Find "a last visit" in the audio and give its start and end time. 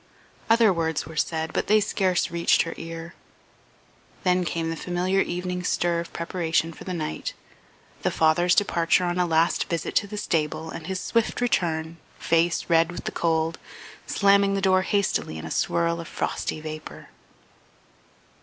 9.19-9.93